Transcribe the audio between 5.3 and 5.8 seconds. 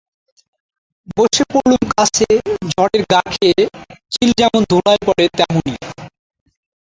তেমনি।